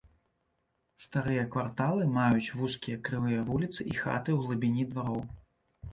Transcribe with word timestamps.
Старыя 1.03 1.43
кварталы 1.55 2.07
маюць 2.15 2.53
вузкія 2.61 2.97
крывыя 3.09 3.45
вуліцы 3.51 3.79
і 3.85 4.03
хаты 4.03 4.29
ў 4.37 4.43
глыбіні 4.47 4.83
двароў. 4.95 5.21